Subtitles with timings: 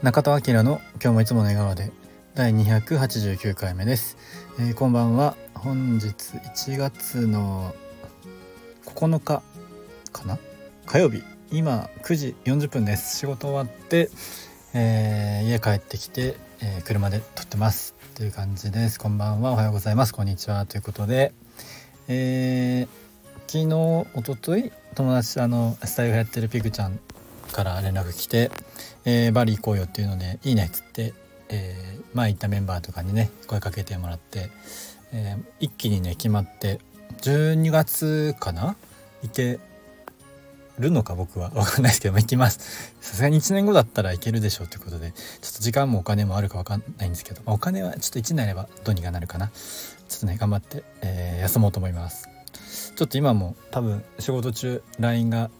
[0.00, 1.90] 中田明の今日もいつもの笑顔で
[2.36, 4.16] 第289回目です、
[4.60, 5.36] えー、こんばんは。
[5.54, 7.74] 本日1月の
[8.86, 9.42] 9日
[10.12, 10.38] かな？
[10.86, 11.24] 火曜日。
[11.50, 13.18] 今9時40分です。
[13.18, 14.08] 仕事終わって、
[14.72, 17.96] えー、家帰ってきて、えー、車で撮ってます。
[18.14, 19.00] という感じです。
[19.00, 19.50] こんばんは。
[19.50, 20.14] おはようございます。
[20.14, 20.64] こんにちは。
[20.64, 21.32] ということで、
[22.06, 23.08] えー
[23.48, 23.74] 昨日
[24.12, 27.00] おととい友達あのスタイルやってるピグちゃん
[27.52, 28.50] から連絡来て
[29.04, 31.14] えー、バリ行こうよっていうのでいいねっつって、
[31.48, 34.50] えー、前行ったメンバーとかにね声かけてもらって、
[35.14, 36.78] えー、一気にね決まって
[37.22, 38.76] 12月かな？
[39.22, 39.58] 行け
[40.78, 41.14] るのか？
[41.14, 41.48] 僕は。
[41.50, 42.92] 分かんないですけども行きます。
[43.00, 49.48] さすがに1年後だったらいけるでしょうということでちょっと時間もお金もあるか分かんないんですけど、まあ、お金はちょっと1年あればどうにかなるかな。
[49.48, 52.28] ちょっとね頑張って、えー、休もうと思います。
[52.94, 55.50] ちょっと今も多分仕事中 LINE が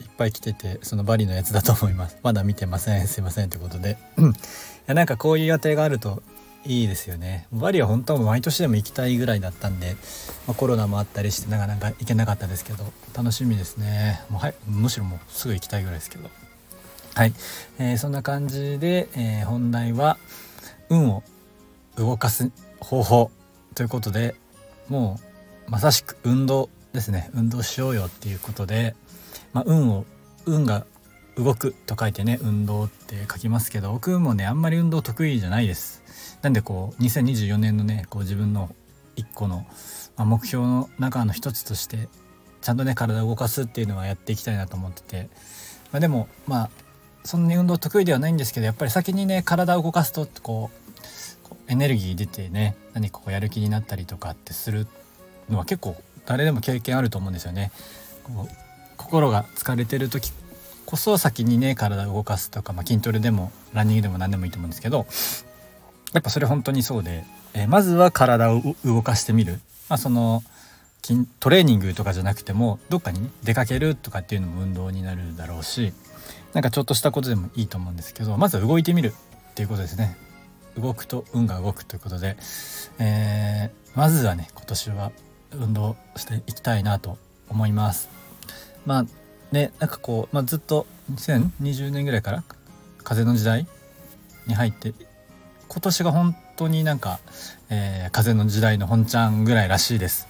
[0.00, 2.16] いっぱい来ててそのバリのやつだと思います。
[2.24, 3.06] まだ見てません。
[3.06, 3.98] すいませんってことで。
[4.18, 4.22] い
[4.86, 6.22] やなんかこういう予定があると
[6.64, 7.46] いいですよね。
[7.52, 9.96] バリは本当は毎年でも行きたいぐらいだったんで、
[10.46, 14.22] まあ、コロナもあったりしてなかなか行けなかったですけど楽しみですね。
[14.30, 16.30] もうはいむしろもうすぐ行きたいぐらいですけど。
[17.14, 17.32] はい、
[17.80, 20.18] えー、そんな感じで、えー、本題は
[20.88, 21.24] 運を
[21.96, 23.30] 動かす方法
[23.74, 24.36] ということで
[24.88, 25.18] も
[25.66, 27.30] うまさしく運動ですね。
[27.34, 28.94] 運動しようよっていうことで
[29.52, 30.04] まあ、運を
[30.46, 30.86] 運が
[31.36, 36.02] 動くと書いてね運動って書きますけど僕もねあんまり運動得意じゃないです
[36.42, 38.74] なんでこう2024年のねこう自分の
[39.16, 39.66] 一個の、
[40.16, 42.08] まあ、目標の中の一つとして
[42.60, 45.28] ちゃんとね体を動かすっていうのはやっていきたいなと思ってて、
[45.92, 46.70] まあ、でもまあ
[47.24, 50.78] そんなに運動得意ではないんですけどやっぱり先にね体を動かすとこう
[51.68, 54.86] エネルギー出てね何かこうやる気になったりとかってする
[55.48, 57.70] のは結構誰でも経験あると思うんですよね。
[58.24, 58.67] こう
[58.98, 60.30] 心が疲れてる時
[60.84, 65.06] こそ先にね体を動かすとか、まあ、筋トレでもランニングでも何でもいいと思うんですけど
[66.12, 70.42] やっぱそれ本当にそうで、えー、まずは体を動かしてみる、まあ、その
[71.02, 75.92] 筋トレーニングとかじゃなくてもどっかにね出かけるとかっていうのも運動になるだろうし
[76.52, 79.14] なんかちょっとしたことでもいいと思うんですけどまずは動いてみる。
[79.58, 80.16] っていうことですね。
[80.76, 82.36] 動くと運が動くということで、
[83.00, 85.10] えー、まずはね今年は
[85.50, 88.17] 運動していきたいなと思います。
[88.88, 89.06] まあ
[89.52, 92.42] ねなんかこう、まあ、ずっと2020年ぐらいから
[93.04, 93.66] 風の時代
[94.46, 94.94] に入って
[95.68, 97.20] 今年が本当になんか、
[97.68, 100.26] えー、風の時代の本ちゃんぐらいらしいです。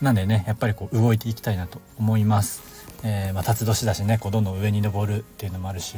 [0.00, 2.62] なんでねやっぱりこう動いていきたいなと思います。
[3.02, 5.96] えー、まあ、辰年だしねこうどんどん上に登るっていうのもあるし。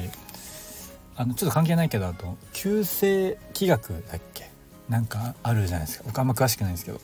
[1.16, 4.48] あのちょっと関係ないけどあと旧世気学だっけ？
[4.88, 6.04] なんかあるじゃないですか。
[6.06, 7.00] 僕あんま詳しくないんですけど、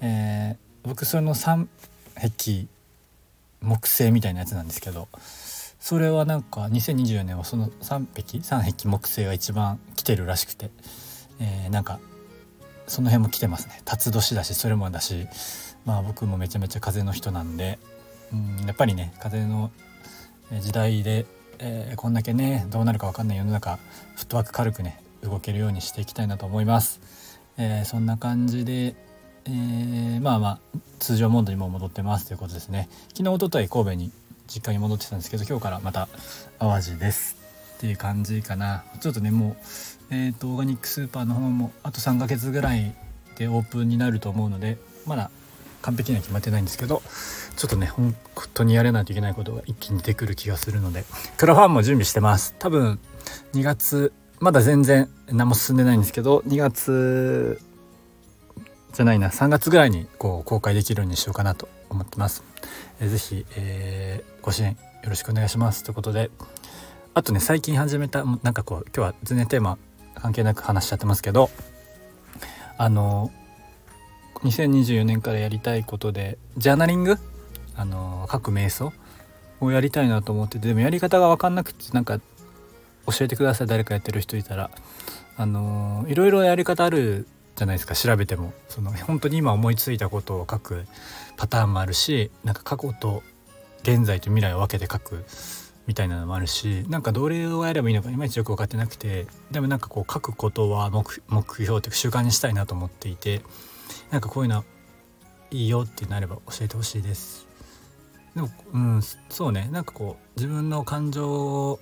[0.00, 1.66] えー、僕その3
[2.14, 2.68] 壁
[3.62, 5.08] 木星みたいなやつなんですけど
[5.80, 10.70] それはなんか2024年はその3匹3匹木星が一番来てるらしくて、
[11.40, 12.00] えー、なんか
[12.86, 15.26] その辺も来てますね辰年だしそれもだし
[15.84, 17.78] まあ僕もめちゃめちゃ風の人なんで
[18.32, 19.70] うんやっぱりね風の
[20.60, 21.26] 時代で、
[21.58, 23.78] えー、こんだけねどうなるか分かんない世の中
[24.16, 27.00] フットワーク軽くね動けるようにしていきたいなと思います。
[27.58, 28.94] えー、そんな感じで
[29.44, 30.58] えー、まあまあ
[30.98, 32.88] 通常モードにも戻ってますということですね。
[33.08, 34.12] 昨日おととい神戸に
[34.46, 36.08] 実家に戻ってたんですけど今日からまた
[36.58, 37.36] 淡路です。
[37.76, 38.84] っていう感じかな。
[39.00, 39.56] ちょっとねも
[40.10, 42.94] うえっ、ー、とオーガニックスーパーの方もあと3ヶ月ぐらい
[43.36, 45.30] でオープンになると思うのでまだ
[45.82, 47.02] 完璧には決まってないんですけど
[47.56, 48.14] ちょっとね本
[48.52, 51.04] 当にやれないといけないことが一気に出てくる気がするので
[51.36, 52.54] クラファンも準備してます。
[52.58, 52.98] 多分
[53.54, 57.60] 2月まだ全然何も進んでないんですけど2月
[58.92, 62.42] じゃないな3月ぐらいにこう公開できるようにしようかなと思ってます。
[63.00, 66.30] えー、ぜひ、えー、ご支援よろしくお願いしますということで。
[67.14, 69.76] あとね最近始めたなんかこう今日は全然テーマ
[70.14, 71.50] 関係なく話しちゃってますけど
[72.76, 73.32] あの
[74.44, 77.16] 2024年からやりたいことでジャーナリング？
[77.74, 78.92] あの書く瞑想？
[79.60, 82.20] をやりたいなと思っててでもやり方が分かんなくてなんか
[83.06, 83.66] 教えてください。
[83.66, 84.70] 誰かやってる人いたら。
[85.36, 87.26] あのいろいろやり方ある
[87.58, 90.86] じゃないですか調べてもその本当に今思いついたことを書く
[91.36, 93.24] パターンもあるしなんか過去と
[93.82, 95.24] 現在と未来を分けて書く
[95.88, 101.04] みたいなのもあるしなんかどれをやればいいのかいまいちよく分かってなくてでもなんかこう書くことは目
[101.62, 103.40] 標というか習慣にしたいなと思っていて
[104.10, 104.64] なんかこういうの
[105.50, 107.48] いいよってなれば教えてほしいです。
[108.36, 111.80] でもうんそうねなんかこう自分の感情を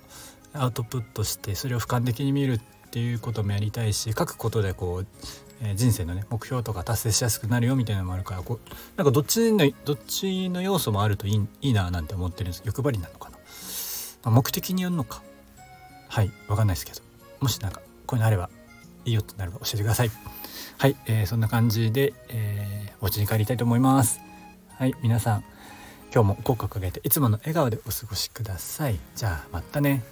[0.53, 5.07] アウトプットしてそれを俯瞰的に見るっていうこともやりたいし書くことでこう
[5.61, 12.63] え人生のね目標とか達成しやすくなるよみたいなのもあるからこうなんかどっちのどっちの要素もあるといいいいななんて思ってるんです。
[12.65, 13.37] 欲張りなのかな、
[14.23, 15.23] まあ、目的によるのか。
[16.09, 17.01] はいわかんないですけど。
[17.39, 18.49] もしなんかこういうのあれば
[19.05, 20.11] いいよってなれば教えてください。
[20.77, 24.19] はい、えー、そんな感じで、えー、お家に帰りたいと思います。
[24.69, 25.43] はい皆さん
[26.13, 28.99] 今日も口角上げていつもの笑顔でお過ごしください。
[29.15, 30.03] じゃあまたね。